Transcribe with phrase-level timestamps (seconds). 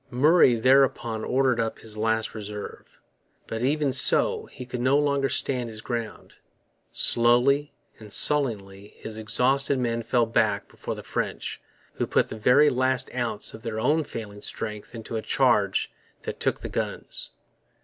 [0.09, 2.99] Murray thereupon ordered up his last reserve.
[3.45, 6.33] But even so he could no longer stand his ground.
[6.91, 11.61] Slowly and sullenly his exhausted men fell back before the French,
[11.93, 15.91] who put the very last ounce of their own failing strength into a charge
[16.23, 17.29] that took the guns.